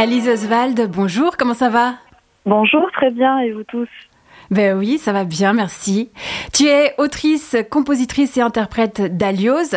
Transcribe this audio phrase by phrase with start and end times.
[0.00, 1.94] Alice Oswald, bonjour, comment ça va?
[2.46, 3.88] Bonjour, très bien, et vous tous?
[4.52, 6.08] Ben oui, ça va bien, merci.
[6.52, 9.74] Tu es autrice, compositrice et interprète d'Alios.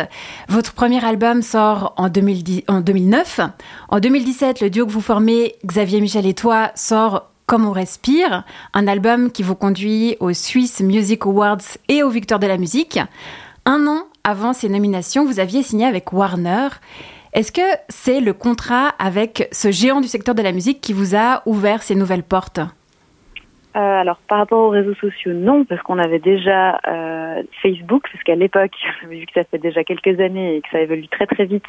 [0.48, 3.40] Votre premier album sort en, 2010, en 2009.
[3.88, 8.44] En 2017, le duo que vous formez, Xavier Michel et toi, sort Comme on respire,
[8.74, 13.00] un album qui vous conduit aux Swiss Music Awards et aux Victoires de la musique.
[13.66, 16.68] Un an avant ces nominations, vous aviez signé avec Warner.
[17.32, 21.16] Est-ce que c'est le contrat avec ce géant du secteur de la musique qui vous
[21.16, 22.60] a ouvert ces nouvelles portes?
[23.74, 28.22] Euh, alors par rapport aux réseaux sociaux, non, parce qu'on avait déjà euh, Facebook, parce
[28.24, 28.74] qu'à l'époque,
[29.08, 31.64] vu que ça fait déjà quelques années et que ça évolue très très vite,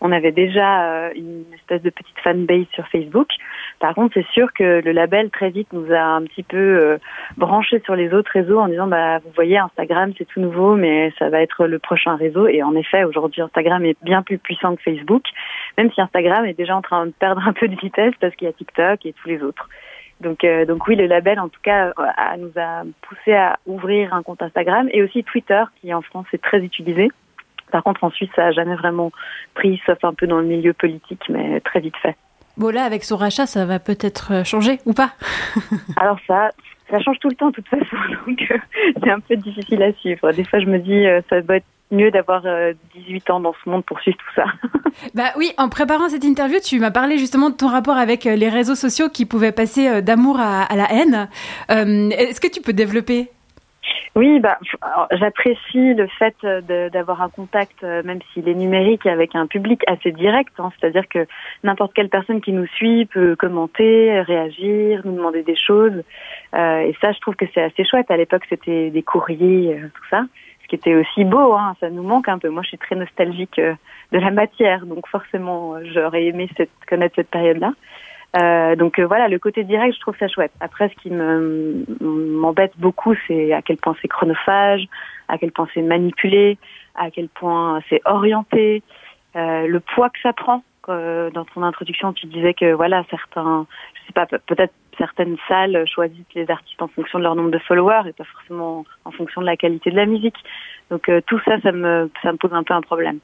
[0.00, 3.28] on avait déjà euh, une espèce de petite fanbase sur Facebook.
[3.80, 6.98] Par contre, c'est sûr que le label très vite nous a un petit peu euh,
[7.36, 11.12] branché sur les autres réseaux en disant bah vous voyez Instagram c'est tout nouveau mais
[11.18, 14.76] ça va être le prochain réseau et en effet aujourd'hui Instagram est bien plus puissant
[14.76, 15.24] que Facebook,
[15.76, 18.46] même si Instagram est déjà en train de perdre un peu de vitesse parce qu'il
[18.46, 19.68] y a TikTok et tous les autres.
[20.20, 24.12] Donc, euh, donc oui, le label, en tout cas, a, nous a poussé à ouvrir
[24.12, 27.10] un compte Instagram et aussi Twitter, qui en France est très utilisé.
[27.70, 29.12] Par contre, en Suisse, ça n'a jamais vraiment
[29.54, 32.16] pris, sauf un peu dans le milieu politique, mais très vite fait.
[32.56, 35.12] Bon, là, avec son rachat, ça va peut-être changer ou pas?
[35.96, 36.50] Alors ça,
[36.90, 38.58] ça change tout le temps, de toute façon, donc euh,
[39.02, 40.32] c'est un peu difficile à suivre.
[40.32, 42.42] Des fois, je me dis, euh, ça doit être mieux d'avoir
[42.94, 44.44] 18 ans dans ce monde pour suivre tout ça.
[45.14, 48.36] bah oui, en préparant cette interview, tu m'as parlé justement de ton rapport avec euh,
[48.36, 51.28] les réseaux sociaux qui pouvaient passer euh, d'amour à, à, la haine.
[51.70, 53.28] Euh, Est-ce que tu peux développer?
[54.14, 54.58] Oui, bah,
[55.12, 56.34] j'apprécie le fait
[56.92, 60.52] d'avoir un contact, même s'il est numérique, avec un public assez direct.
[60.58, 61.26] Hein, C'est-à-dire que
[61.62, 66.02] n'importe quelle personne qui nous suit peut commenter, réagir, nous demander des choses.
[66.54, 68.10] Euh, et ça, je trouve que c'est assez chouette.
[68.10, 70.24] À l'époque, c'était des courriers, tout ça
[70.68, 71.54] qui était aussi beau.
[71.54, 72.48] Hein, ça nous manque un peu.
[72.48, 73.74] Moi, je suis très nostalgique euh,
[74.12, 76.48] de la matière, donc forcément, j'aurais aimé
[76.86, 77.72] connaître cette période-là.
[78.36, 80.52] Euh, donc euh, voilà, le côté direct, je trouve ça chouette.
[80.60, 84.86] Après, ce qui m'embête beaucoup, c'est à quel point c'est chronophage,
[85.28, 86.58] à quel point c'est manipulé,
[86.94, 88.82] à quel point c'est orienté,
[89.34, 90.62] le poids que ça prend.
[90.88, 96.34] Dans ton introduction, tu disais que voilà, certains, je sais pas, peut-être certaines salles choisissent
[96.34, 99.46] les artistes en fonction de leur nombre de followers et pas forcément en fonction de
[99.46, 100.36] la qualité de la musique.
[100.90, 103.20] Donc euh, tout ça, ça me, pose un peu un problème.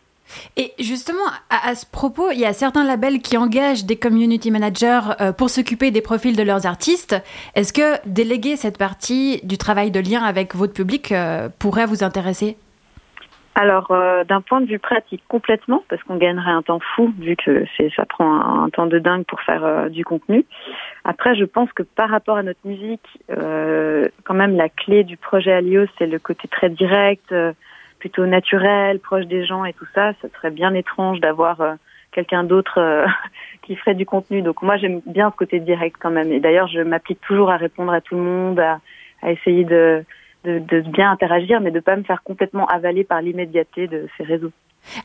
[0.56, 5.00] Et justement, à, ce propos, il y a certains labels qui engagent des community managers
[5.20, 7.14] euh, pour s'occuper des profils de leurs artistes.
[7.54, 12.02] Est-ce que déléguer cette partie du travail de lien avec votre public euh, pourrait vous
[12.02, 12.56] intéresser?
[13.56, 17.36] Alors, euh, d'un point de vue pratique, complètement, parce qu'on gagnerait un temps fou, vu
[17.36, 20.44] que c'est ça prend un, temps de dingue pour faire euh, du contenu.
[21.04, 25.16] Après, je pense que par rapport à notre musique, euh, quand même, la clé du
[25.16, 27.32] projet Alios, c'est le côté très direct,
[28.00, 30.14] plutôt naturel, proche des gens et tout ça.
[30.20, 31.58] Ça serait bien étrange d'avoir
[32.10, 33.06] quelqu'un d'autre
[33.62, 34.42] qui ferait du contenu.
[34.42, 36.32] Donc moi, j'aime bien ce côté direct quand même.
[36.32, 40.04] Et d'ailleurs, je m'applique toujours à répondre à tout le monde, à essayer de
[40.44, 44.52] de, bien interagir, mais de pas me faire complètement avaler par l'immédiateté de ces réseaux.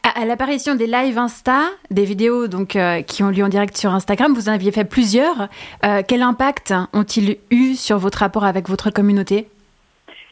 [0.03, 3.93] À, l'apparition des lives Insta, des vidéos donc euh, qui ont lieu en direct sur
[3.93, 5.47] Instagram, vous en aviez fait plusieurs.
[5.85, 9.47] Euh, quel impact ont-ils eu sur votre rapport avec votre communauté?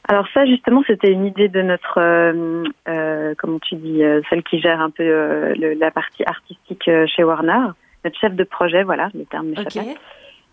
[0.09, 4.79] Alors ça justement c'était une idée de notre euh, comment tu dis celle qui gère
[4.79, 7.72] un peu la partie artistique chez Warner
[8.06, 9.97] notre chef de projet voilà le terme m'échappe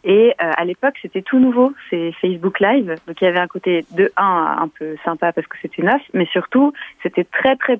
[0.05, 2.95] et euh, à l'époque, c'était tout nouveau, c'est Facebook Live.
[3.07, 6.03] Donc il y avait un côté de un un peu sympa parce que c'était neuf,
[6.13, 6.73] mais surtout
[7.03, 7.79] c'était très très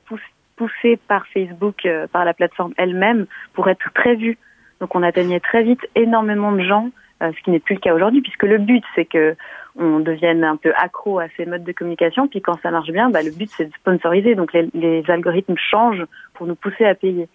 [0.57, 4.39] poussé par Facebook, euh, par la plateforme elle-même, pour être très vu.
[4.81, 6.89] Donc on atteignait très vite énormément de gens,
[7.23, 9.37] euh, ce qui n'est plus le cas aujourd'hui, puisque le but c'est que
[9.77, 12.27] on devienne un peu accro à ces modes de communication.
[12.27, 14.35] Puis quand ça marche bien, bah, le but c'est de sponsoriser.
[14.35, 17.29] Donc les, les algorithmes changent pour nous pousser à payer.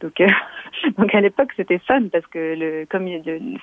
[0.00, 0.26] Donc, euh,
[0.98, 3.08] donc à l'époque, c'était fun parce que le, comme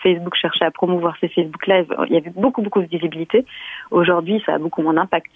[0.01, 3.45] Facebook cherchait à promouvoir ses Facebook Live, il y avait beaucoup, beaucoup de visibilité.
[3.91, 5.31] Aujourd'hui, ça a beaucoup moins d'impact.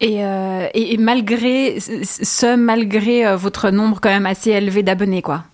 [0.00, 5.44] Et, euh, et, malgré ce, malgré euh, votre nombre quand même assez élevé d'abonnés, quoi.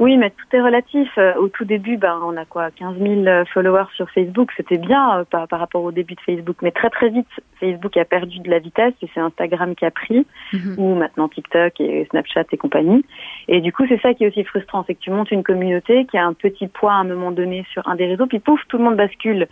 [0.00, 1.10] Oui, mais tout est relatif.
[1.18, 4.50] Euh, au tout début, ben, on a quoi 15 000 euh, followers sur Facebook.
[4.56, 6.56] C'était bien euh, par, par, rapport au début de Facebook.
[6.62, 7.28] Mais très très vite,
[7.60, 10.76] Facebook a perdu de la vitesse et c'est Instagram qui a pris, mhm.
[10.78, 13.04] ou maintenant TikTok et Snapchat et compagnie.
[13.46, 14.84] Et du coup, c'est ça qui est aussi frustrant.
[14.86, 17.66] C'est que tu montes une communauté qui a un petit poids à un moment donné
[17.70, 19.48] sur un des réseaux, puis pouf, tout le monde bascule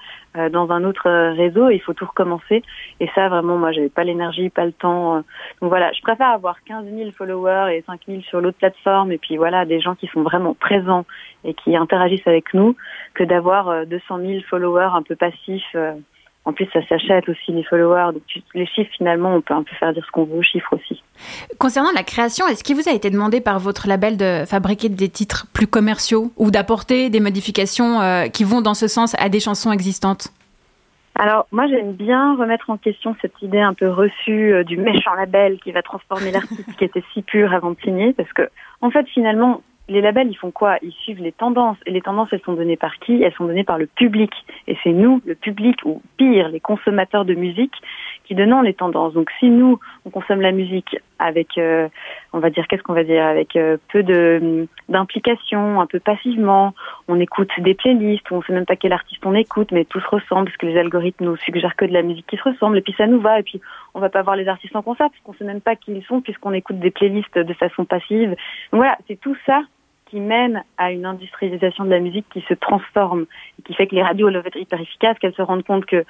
[0.52, 2.62] dans un autre réseau et il faut tout recommencer.
[3.00, 5.16] Et ça, vraiment, moi, j'avais pas l'énergie, pas le temps.
[5.60, 9.18] Donc voilà, je préfère avoir 15 000 followers et 5 000 sur l'autre plateforme et
[9.18, 11.04] puis voilà, des gens qui sont vraiment présents
[11.44, 12.76] et qui interagissent avec nous
[13.14, 15.92] que d'avoir 200 euh, 000 followers un peu passifs euh,
[16.44, 18.12] En plus, ça s'achète aussi les followers.
[18.12, 18.22] Donc
[18.54, 21.02] les chiffres, finalement, on peut un peu faire dire ce qu'on veut aux chiffres aussi.
[21.58, 25.08] Concernant la création, est-ce qu'il vous a été demandé par votre label de fabriquer des
[25.08, 29.40] titres plus commerciaux ou d'apporter des modifications euh, qui vont dans ce sens à des
[29.40, 30.32] chansons existantes?
[31.18, 35.14] Alors moi j'aime bien remettre en question cette idée un peu reçue euh, du méchant
[35.14, 38.48] label qui va transformer l'artiste qui était si pur avant de signer parce que
[38.80, 40.76] en fait finalement les labels, ils font quoi?
[40.82, 41.78] Ils suivent les tendances.
[41.86, 43.22] Et les tendances, elles sont données par qui?
[43.22, 44.30] Elles sont données par le public.
[44.66, 47.74] Et c'est nous, le public, ou pire, les consommateurs de musique,
[48.24, 49.14] qui donnons les tendances.
[49.14, 51.88] Donc si nous, on consomme la musique avec, euh,
[52.32, 56.74] on va dire, qu'est-ce qu'on va dire, avec euh, peu de d'implication, un peu passivement,
[57.08, 60.08] on écoute des playlists on sait même pas quel artiste on écoute, mais tout se
[60.08, 62.80] ressemble parce que les algorithmes nous suggèrent que de la musique qui se ressemble, et
[62.82, 63.60] puis ça nous va, et puis
[63.94, 66.04] on va pas voir les artistes en concert parce qu'on sait même pas qui ils
[66.04, 68.30] sont puisqu'on écoute des playlists de façon passive.
[68.30, 69.62] Donc voilà, c'est tout ça
[70.08, 73.26] qui mène à une industrialisation de la musique qui se transforme
[73.58, 76.04] et qui fait que les radios doivent être hyper efficaces, qu'elles se rendent compte que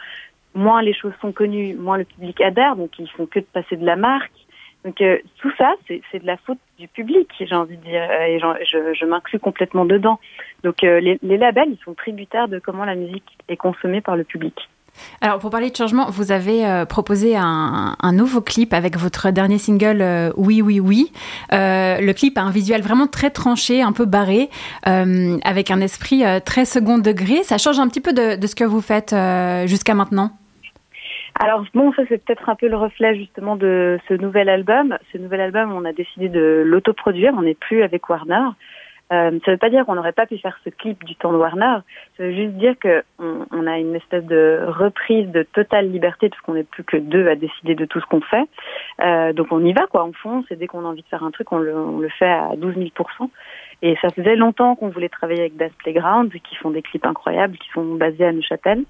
[0.54, 3.76] moins les choses sont connues, moins le public adhère, donc ils font que de passer
[3.76, 4.32] de la marque.
[4.84, 8.38] Donc euh, tout ça, c'est de la faute du public, j'ai envie de dire, et
[8.38, 10.20] je, je m'inclus complètement dedans.
[10.62, 14.24] Donc euh, les labels, ils sont tributaires de comment la musique est consommée par le
[14.24, 14.68] public.
[15.20, 19.58] Alors, pour parler de changement, vous avez euh, proposé un, nouveau clip avec votre dernier
[19.58, 21.12] single euh, Oui, oui, oui.
[21.52, 24.48] Euh, le clip a un visuel vraiment très tranché, un peu barré,
[24.84, 27.42] avec un esprit très second degré.
[27.42, 29.14] Ça change un petit peu de, ce que vous faites
[29.66, 30.30] jusqu'à maintenant?
[31.40, 34.98] Alors bon, ça c'est peut-être un peu le reflet justement de ce nouvel album.
[35.12, 37.32] Ce nouvel album, on a décidé de l'autoproduire.
[37.36, 38.48] On n'est plus avec Warner.
[39.10, 41.32] Euh, ça ne veut pas dire qu'on n'aurait pas pu faire ce clip du temps
[41.32, 41.78] de Warner.
[42.16, 46.40] Ça veut juste dire que on, a une espèce de reprise de totale liberté parce
[46.42, 48.44] qu'on n'est plus que deux à décider de tout ce qu'on fait.
[49.00, 51.24] Euh, donc on y va quoi, on fonce et dès qu'on a envie de faire
[51.24, 52.90] un truc, on le, on le fait à 12 000%
[53.82, 57.56] Et ça faisait longtemps qu'on voulait travailler avec Das Playground qui font des clips incroyables,
[57.56, 58.84] qui sont basés à Neuchâtel.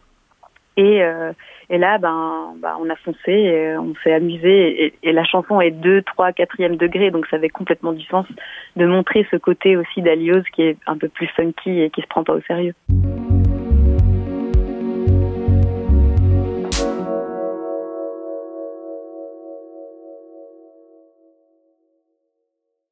[0.79, 1.33] Et, euh,
[1.71, 5.73] et là, ben, ben, on a foncé, et on s'est amusé, et, la chanson est
[5.73, 8.27] 2, 3, 4e degré, donc ça avait complètement du sens
[8.77, 12.07] de montrer ce côté aussi d'Alios qui est un peu plus funky et qui se
[12.07, 12.75] prend pas au sérieux.